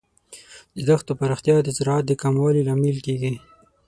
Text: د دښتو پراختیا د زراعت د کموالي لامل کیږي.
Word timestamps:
د 0.75 0.77
دښتو 0.89 1.11
پراختیا 1.19 1.57
د 1.63 1.69
زراعت 1.77 2.05
د 2.07 2.11
کموالي 2.21 2.61
لامل 2.67 2.97
کیږي. 3.05 3.33